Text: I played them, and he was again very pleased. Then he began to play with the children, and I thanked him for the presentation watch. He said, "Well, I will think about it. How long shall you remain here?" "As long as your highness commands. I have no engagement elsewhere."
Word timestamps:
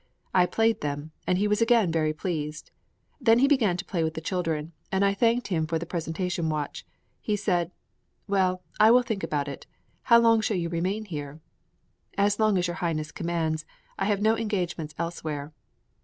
I 0.33 0.47
played 0.47 0.81
them, 0.81 1.11
and 1.27 1.37
he 1.37 1.47
was 1.47 1.61
again 1.61 1.91
very 1.91 2.11
pleased. 2.11 2.71
Then 3.19 3.37
he 3.37 3.47
began 3.47 3.77
to 3.77 3.85
play 3.85 4.03
with 4.03 4.15
the 4.15 4.19
children, 4.19 4.71
and 4.91 5.05
I 5.05 5.13
thanked 5.13 5.49
him 5.49 5.67
for 5.67 5.77
the 5.77 5.85
presentation 5.85 6.49
watch. 6.49 6.87
He 7.19 7.35
said, 7.35 7.69
"Well, 8.27 8.63
I 8.79 8.89
will 8.89 9.03
think 9.03 9.21
about 9.21 9.47
it. 9.47 9.67
How 10.09 10.17
long 10.19 10.41
shall 10.41 10.57
you 10.57 10.69
remain 10.69 11.05
here?" 11.05 11.39
"As 12.17 12.39
long 12.39 12.57
as 12.57 12.65
your 12.65 12.77
highness 12.77 13.11
commands. 13.11 13.63
I 13.99 14.05
have 14.05 14.23
no 14.23 14.35
engagement 14.35 14.95
elsewhere." 14.97 15.53